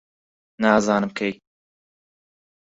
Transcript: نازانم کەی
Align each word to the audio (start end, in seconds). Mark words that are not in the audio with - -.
نازانم 0.61 1.09
کەی 1.17 1.33